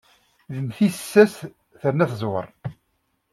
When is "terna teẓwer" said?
1.79-2.45